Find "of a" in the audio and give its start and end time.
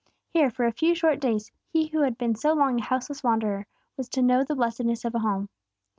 5.05-5.19